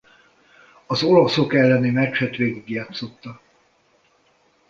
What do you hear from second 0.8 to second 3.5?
Az olaszok elleni meccset végigjátszotta.